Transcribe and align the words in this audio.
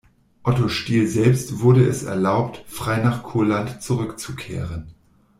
Otto 0.41 0.67
Stiel 0.67 1.05
selbst 1.07 1.59
wurde 1.59 1.85
es 1.87 2.01
erlaubt, 2.01 2.63
frei 2.65 2.97
nach 2.97 3.21
Kurland 3.21 3.83
zurückzukehren. 3.83 4.95